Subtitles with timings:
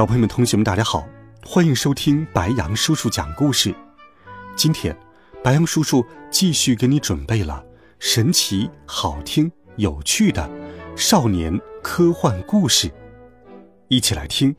[0.00, 1.06] 小朋友们、同学们，大家好，
[1.44, 3.74] 欢迎收听白羊叔叔讲故事。
[4.56, 4.96] 今天，
[5.44, 7.62] 白羊叔叔继续给你准备了
[7.98, 10.50] 神奇、好听、有趣的
[10.96, 12.90] 少年科幻故事，
[13.88, 14.56] 一起来听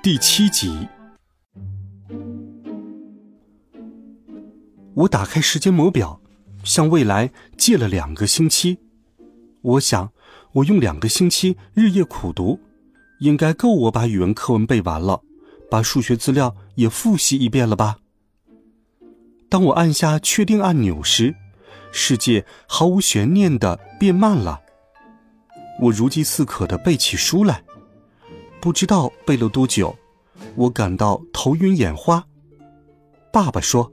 [0.00, 0.86] 第七集。
[4.94, 6.20] 我打开时间魔表，
[6.62, 8.78] 向未来借了两个星期。
[9.60, 10.12] 我想，
[10.52, 12.60] 我用两个星期日夜苦读。
[13.20, 15.22] 应该够我把语文课文背完了，
[15.70, 17.98] 把数学资料也复习一遍了吧？
[19.48, 21.34] 当我按下确定按钮时，
[21.92, 24.60] 世界毫无悬念的变慢了。
[25.80, 27.62] 我如饥似渴的背起书来，
[28.60, 29.96] 不知道背了多久，
[30.56, 32.24] 我感到头晕眼花。
[33.32, 33.92] 爸爸说：“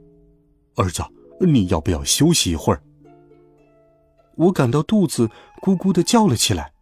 [0.76, 1.02] 儿子，
[1.40, 2.82] 你要不要休息一会儿？”
[4.36, 5.28] 我感到肚子
[5.60, 6.72] 咕咕的叫了起来，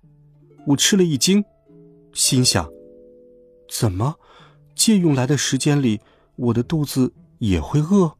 [0.67, 1.45] 我吃了一惊。
[2.13, 2.69] 心想：
[3.69, 4.17] 怎么，
[4.75, 6.01] 借用来的时间里，
[6.37, 8.13] 我的肚子也会饿？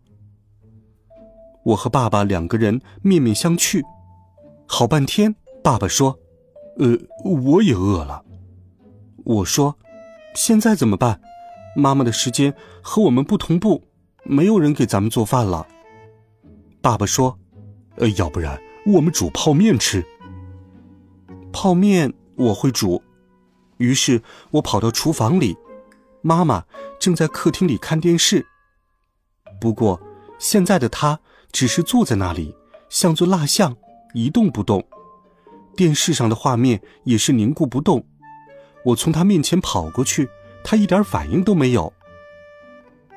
[1.65, 3.83] 我和爸爸两个人面面相觑，
[4.67, 5.35] 好半天。
[5.63, 6.19] 爸爸说
[6.79, 8.25] ：“呃，我也饿了。”
[9.25, 9.77] 我说
[10.35, 11.21] ：“现在怎么办？
[11.77, 13.85] 妈妈的时间和我们不同步，
[14.25, 15.67] 没有人给咱们做饭了。”
[16.81, 17.39] 爸爸说
[17.99, 20.03] ：“呃，要不然我们煮泡面吃。
[21.53, 23.03] 泡面我会煮。”
[23.81, 25.57] 于是我跑到厨房里，
[26.21, 26.65] 妈妈
[26.99, 28.47] 正在客厅里看电视。
[29.59, 29.99] 不过，
[30.39, 31.19] 现在的她
[31.51, 32.55] 只是坐在那里，
[32.91, 33.75] 像座蜡像，
[34.13, 34.87] 一动不动。
[35.75, 38.07] 电视上的画面也是凝固不动。
[38.85, 40.29] 我从她面前跑过去，
[40.63, 41.91] 她一点反应都没有。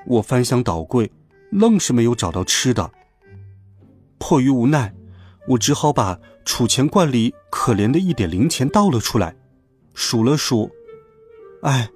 [0.05, 1.11] 我翻箱倒柜，
[1.51, 2.89] 愣是没有找到吃的。
[4.17, 4.93] 迫于无奈，
[5.49, 9.35] 我只好把储钱罐里可怜的一点零钱倒了出来。
[9.93, 10.71] 数了数，
[11.61, 11.89] 哎，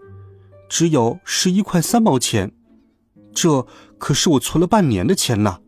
[0.69, 2.51] 只有十一块三毛钱，
[3.33, 3.65] 这
[3.97, 5.59] 可是我存了半年的钱呐。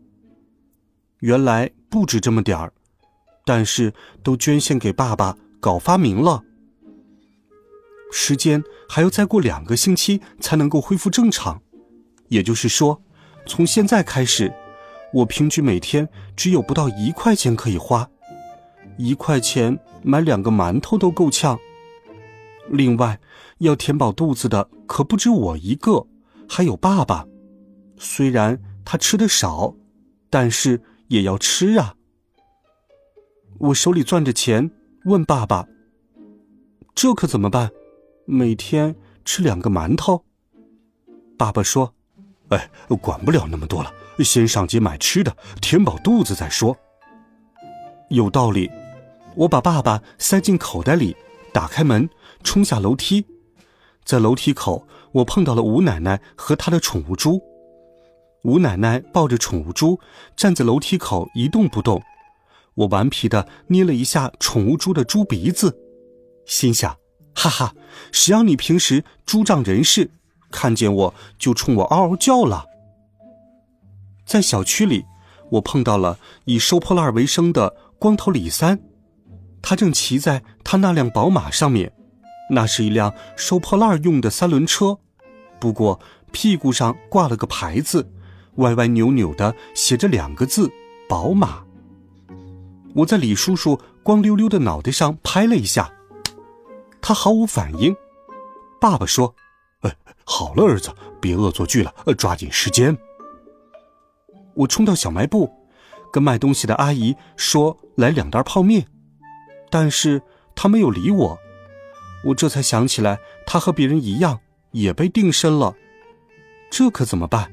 [1.18, 2.72] 原来不止这么点儿，
[3.44, 3.92] 但是
[4.22, 6.42] 都捐献给爸爸搞发明了。
[8.12, 11.60] 时间还要再过两个星期才能够恢复正常，
[12.28, 13.02] 也就是说，
[13.46, 14.52] 从现在开始，
[15.12, 18.08] 我平均每天只有不到一块钱可以花，
[18.96, 21.58] 一块钱买两个馒头都够呛。
[22.70, 23.20] 另外，
[23.58, 26.06] 要填饱肚子的可不止我一个，
[26.48, 27.26] 还有爸爸。
[27.98, 29.74] 虽然他吃的少，
[30.30, 31.94] 但是也要吃啊。
[33.58, 34.70] 我手里攥着钱，
[35.04, 35.66] 问爸爸
[36.94, 37.70] ：“这可怎么办？
[38.24, 38.94] 每天
[39.24, 40.24] 吃两个馒头？”
[41.36, 41.92] 爸爸说
[42.48, 42.70] ：“哎，
[43.02, 46.76] 管不了那么多了，先上街买吃的，填饱肚子再说。”
[48.10, 48.70] 有道理。
[49.36, 51.16] 我把爸爸塞进口袋里，
[51.52, 52.08] 打开门。
[52.42, 53.26] 冲下楼梯，
[54.02, 57.38] 在楼梯口，我碰到了吴奶奶和她的宠物猪。
[58.44, 60.00] 吴奶奶抱着宠物猪
[60.34, 62.02] 站在楼梯口一动不动。
[62.74, 65.76] 我顽皮的捏了一下宠物猪的猪鼻子，
[66.46, 66.96] 心想：
[67.34, 67.74] 哈哈，
[68.10, 70.10] 谁让你平时猪仗人势，
[70.50, 72.64] 看见我就冲我嗷嗷叫了。
[74.24, 75.04] 在小区里，
[75.50, 78.80] 我碰到了以收破烂为生的光头李三，
[79.62, 81.92] 他正骑在他那辆宝马上面。
[82.52, 84.98] 那是一辆收破烂用的三轮车，
[85.60, 86.00] 不过
[86.32, 88.10] 屁股上挂了个牌子，
[88.56, 90.68] 歪歪扭扭的写着两个字
[91.08, 91.62] “宝马”。
[92.96, 95.92] 我在李叔叔光溜溜的脑袋上拍了一下，
[97.00, 97.94] 他毫无反应。
[98.80, 99.32] 爸爸说
[99.82, 102.98] ：“哎，好了，儿子，别恶作剧了，抓紧时间。”
[104.56, 105.48] 我冲到小卖部，
[106.12, 108.88] 跟卖东西的阿姨说：“来两袋泡面。”
[109.70, 110.20] 但是
[110.54, 111.38] 他没有理我。
[112.24, 114.40] 我这才想起来，他和别人一样
[114.72, 115.74] 也被定身了，
[116.70, 117.50] 这可怎么办？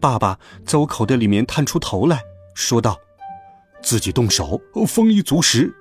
[0.00, 2.20] 爸爸在我口袋里面探出头来
[2.54, 3.00] 说道
[3.82, 5.74] ：“自己动手，丰衣足食。”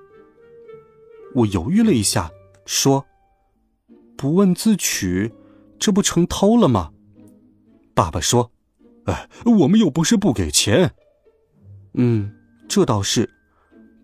[1.35, 2.31] 我犹豫了一下，
[2.65, 3.05] 说
[4.15, 5.33] ：“不问自取，
[5.77, 6.91] 这不成偷了吗？”
[7.93, 8.49] 爸爸说
[9.05, 10.93] ：“哎，我们又不是不给钱。”
[11.95, 12.33] 嗯，
[12.69, 13.29] 这倒是，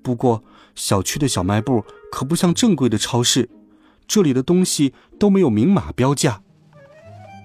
[0.03, 0.43] 不过
[0.79, 3.49] 小区的小卖部可不像正规的超市。
[4.07, 6.41] 这里的东西都没有明码标价。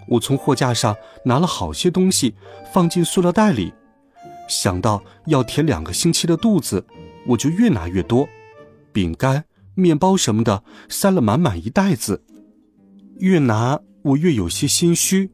[0.06, 0.94] 我从货架上
[1.24, 2.36] 拿了好些东西，
[2.72, 3.74] 放进塑料袋里。
[4.48, 6.86] 想到要填两个星期的肚子，
[7.26, 8.28] 我就越拿越多，
[8.92, 9.44] 饼干、
[9.74, 12.22] 面包什么的塞了满满一袋子。
[13.18, 15.32] 越拿我越有些心虚。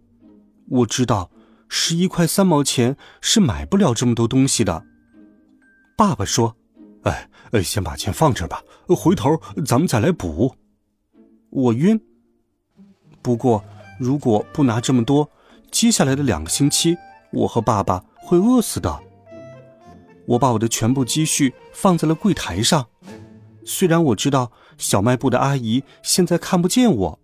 [0.69, 1.31] 我知道，
[1.69, 4.85] 十一块三毛钱是买不了这么多东西的。
[5.97, 6.57] 爸爸说
[7.53, 10.55] ：“哎，先把钱放这吧，回头咱们再来补。”
[11.51, 12.01] 我晕。
[13.23, 13.65] 不过，
[13.99, 15.29] 如果不拿这么多，
[15.71, 16.97] 接下来的两个星期，
[17.33, 19.01] 我和爸爸会饿死的。
[20.27, 22.87] 我把我的全部积蓄放在了柜台上，
[23.65, 27.19] 虽然我知道小卖部的阿姨现在看不见我，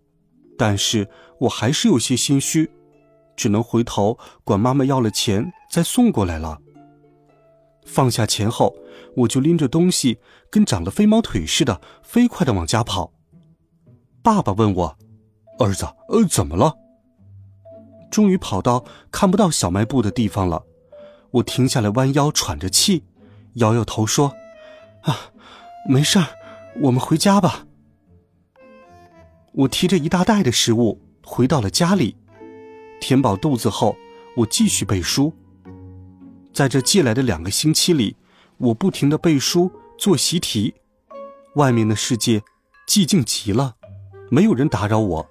[0.58, 1.08] 但是
[1.38, 2.68] 我还是有些心虚，
[3.36, 6.60] 只能回头管妈妈要了钱再送过来了。
[7.96, 8.76] 放下钱后，
[9.16, 10.18] 我就拎着东西，
[10.50, 13.10] 跟长了飞毛腿似的，飞快的往家跑。
[14.22, 14.98] 爸爸问我
[15.58, 16.74] ：“儿子，呃，怎么了？”
[18.12, 20.62] 终于跑到看不到小卖部的地方了。
[21.30, 23.02] 我停下来，弯腰喘着气，
[23.54, 24.34] 摇摇头说
[25.00, 25.32] ：“啊，
[25.88, 26.26] 没事儿，
[26.82, 27.66] 我们回家吧。”
[29.56, 32.14] 我提着一大袋的食物回到了家里，
[33.00, 33.96] 填饱肚子后，
[34.36, 35.32] 我继续背书。
[36.56, 38.16] 在这借来的两个星期里，
[38.56, 40.72] 我不停的背书、做习题。
[41.56, 42.42] 外面的世界
[42.88, 43.74] 寂静极了，
[44.30, 45.28] 没有人打扰我。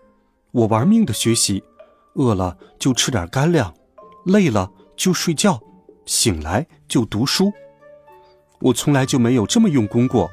[0.52, 1.64] 我玩命的学习，
[2.14, 3.74] 饿了就吃点干粮，
[4.26, 5.60] 累了就睡觉。
[6.06, 7.52] 醒来就读书，
[8.60, 10.30] 我从来就没有这么用功过，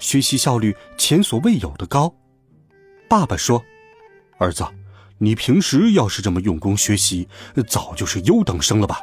[0.00, 2.12] 学习效率前所未有的高。
[3.08, 3.62] 爸爸说
[4.38, 4.64] ：“儿子，
[5.18, 7.28] 你平时要是这么用功学习，
[7.68, 8.98] 早就是优等生了吧？”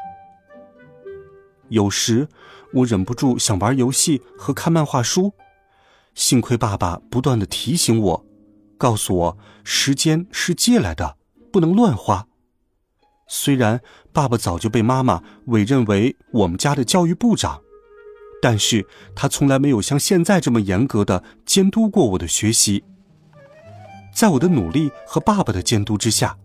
[1.70, 2.28] 有时
[2.74, 5.34] 我忍不住想玩游戏和看漫画书，
[6.14, 8.26] 幸亏爸爸不断的提醒我，
[8.78, 11.18] 告诉我时间是借来的，
[11.52, 12.28] 不能乱花。
[13.28, 13.82] 虽然
[14.12, 17.62] 爸爸早就被妈妈委任为我们家的教育部长，
[18.42, 22.84] 但是他从来没有像现在这么严格的监督过我的学习。
[24.16, 26.36] 在我的努力和爸爸的监督之下，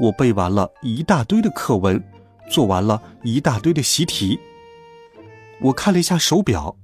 [0.00, 2.02] 我背完了一大堆的课文，
[2.48, 4.38] 做完了一大堆的习题。
[5.60, 6.76] 我看了一下手表，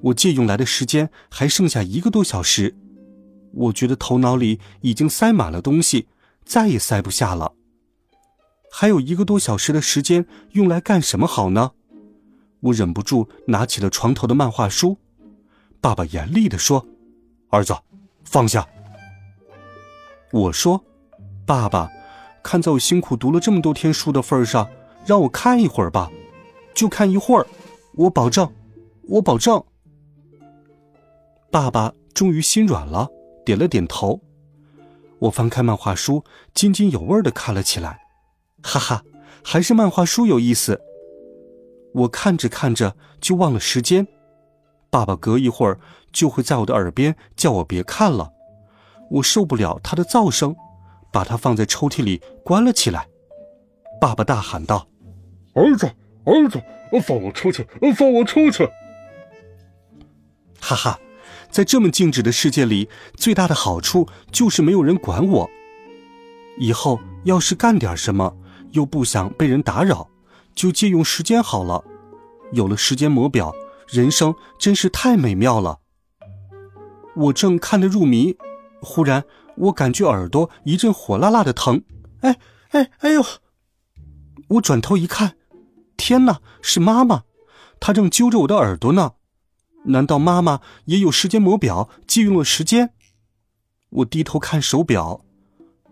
[0.00, 2.74] 我借用来的时间还剩下一个多小时，
[3.52, 6.08] 我觉得头脑里已经塞满了东西，
[6.44, 7.52] 再也塞不下了。
[8.70, 11.72] 还有一个多小时的时间，用来干什么好呢？
[12.60, 14.96] 我忍不住拿起了床头的漫画书。
[15.80, 16.86] 爸爸严厉的说
[17.50, 17.76] ：“儿子，
[18.24, 18.66] 放下。”
[20.32, 20.82] 我说
[21.46, 21.90] ：“爸爸，
[22.42, 24.68] 看在我辛苦读了这么多天书的份上，
[25.04, 26.10] 让我看一会儿吧，
[26.74, 27.46] 就看一会儿，
[27.96, 28.50] 我保证，
[29.08, 29.62] 我保证。”
[31.50, 33.08] 爸爸终于心软了，
[33.44, 34.20] 点了点头。
[35.20, 38.00] 我翻开漫画书，津津有味的看了起来。
[38.62, 39.04] 哈哈，
[39.42, 40.80] 还是漫画书有意思。
[41.94, 44.06] 我看着看着就忘了时间，
[44.90, 45.78] 爸爸隔一会儿
[46.12, 48.32] 就会在我的耳边叫我别看了，
[49.10, 50.56] 我受不了他的噪声，
[51.12, 53.06] 把它放在抽屉里关了起来。
[54.00, 54.88] 爸爸大喊道
[55.54, 55.88] ：“儿子，
[56.24, 56.62] 儿子，
[57.02, 57.66] 放我出去，
[57.96, 58.68] 放我出去！”
[60.60, 60.98] 哈哈，
[61.50, 65.50] 在这么静止的世界里，最大的好处就是没有人管我。
[66.58, 68.36] 以后要是干点什么。
[68.72, 70.08] 又不想被人打扰，
[70.52, 71.84] 就借用时间好了。
[72.50, 73.54] 有了时间魔表，
[73.86, 75.78] 人生真是太美妙了。
[77.14, 78.36] 我正看得入迷，
[78.82, 79.22] 忽然
[79.58, 81.84] 我感觉耳朵一阵火辣辣的疼，
[82.22, 82.36] 哎
[82.70, 83.24] 哎哎呦！
[84.48, 85.36] 我转头一看，
[85.96, 87.24] 天哪，是妈妈，
[87.80, 89.12] 她正揪着我的耳朵呢。
[89.86, 92.90] 难道妈妈也有时间魔表，借用了时间？
[93.90, 95.24] 我低头看手表，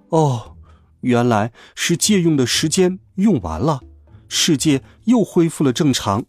[0.09, 0.56] 哦。
[1.02, 3.80] 原来是借用的时间用完了，
[4.28, 6.25] 世界又恢复了正常。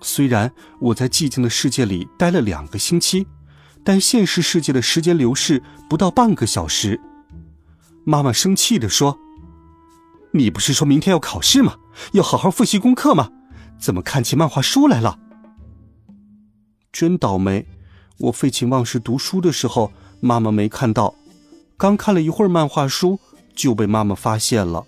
[0.00, 3.28] 虽然我在寂静的世界里待了两个星期，
[3.84, 7.00] 但现实世界的时间流逝不到半个小时。
[8.04, 9.16] 妈妈生气地说
[10.34, 11.76] ：“你不是说明天要考试吗？
[12.12, 13.30] 要好好复习功课吗？
[13.78, 15.18] 怎么看起漫画书来了？”
[16.92, 17.66] 真倒霉！
[18.18, 21.14] 我废寝忘食读书的时候，妈妈没看到。
[21.76, 23.18] 刚看了一会儿漫画书。
[23.58, 24.86] 就被妈妈发现了，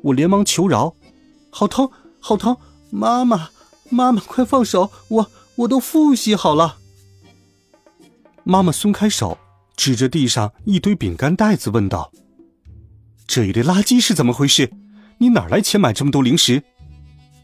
[0.00, 0.94] 我连忙求饶
[1.50, 2.56] ：“好疼，好疼！
[2.88, 3.50] 妈妈，
[3.88, 4.92] 妈妈，快放手！
[5.08, 6.78] 我我都复习好了。”
[8.46, 9.36] 妈妈松开手，
[9.74, 12.12] 指着地上一堆饼干袋子问道
[13.26, 14.70] ：“这一堆垃圾是怎么回事？
[15.20, 16.62] 你哪来钱买这么多零食？”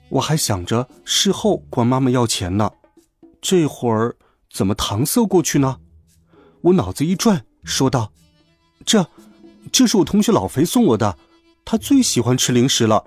[0.08, 2.72] 我还想着事后管妈妈要钱呢，
[3.40, 4.16] 这会儿
[4.50, 5.78] 怎么搪塞过去呢？
[6.62, 8.12] 我脑子一转，说道
[8.84, 9.06] ：“这……”
[9.72, 11.18] 这是我同学老肥送我的，
[11.64, 13.04] 他最喜欢吃零食了，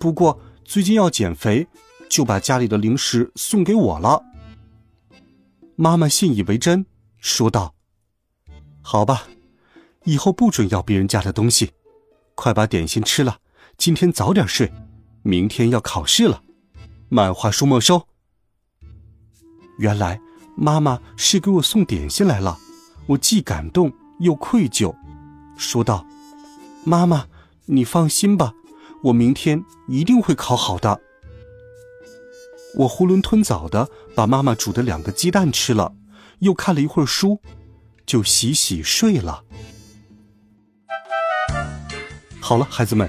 [0.00, 1.68] 不过最近要减肥，
[2.10, 4.20] 就把家里的零食送给我了。
[5.76, 6.84] 妈妈信以为真，
[7.18, 7.74] 说道
[8.82, 9.28] ：“好吧，
[10.04, 11.70] 以后不准要别人家的东西，
[12.34, 13.38] 快把点心吃了，
[13.76, 14.72] 今天早点睡，
[15.22, 16.42] 明天要考试了，
[17.08, 18.06] 漫画书没收。”
[19.78, 20.20] 原来
[20.56, 22.58] 妈妈是给我送点心来了，
[23.06, 24.94] 我既感动又愧疚，
[25.56, 26.06] 说道
[26.84, 27.26] ：“妈妈。”
[27.66, 28.54] 你放心吧，
[29.04, 31.00] 我明天一定会考好的。
[32.76, 35.94] 我囫囵吞枣的把妈妈煮的两个鸡蛋吃了，
[36.40, 37.40] 又看了一会儿书，
[38.04, 39.44] 就洗洗睡了。
[42.40, 43.08] 好了，孩子们，